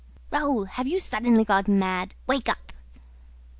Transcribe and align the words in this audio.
"Raoul, 0.31 0.65
have 0.65 0.87
you 0.87 0.97
suddenly 0.97 1.43
gone 1.45 1.65
mad? 1.67 2.15
Wake 2.25 2.49
up!" 2.49 2.73